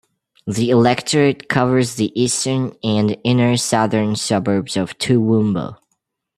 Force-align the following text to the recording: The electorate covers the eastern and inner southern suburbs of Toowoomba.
The 0.47 0.71
electorate 0.71 1.47
covers 1.47 1.93
the 1.93 2.11
eastern 2.19 2.73
and 2.83 3.15
inner 3.23 3.55
southern 3.55 4.15
suburbs 4.15 4.75
of 4.75 4.97
Toowoomba. 4.97 5.77